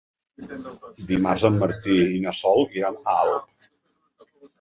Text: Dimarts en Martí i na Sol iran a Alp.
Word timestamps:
Dimarts 1.11 1.43
en 1.49 1.59
Martí 1.63 1.97
i 2.13 2.21
na 2.23 2.33
Sol 2.37 2.65
iran 2.79 2.97
a 3.03 3.15
Alp. 3.27 3.69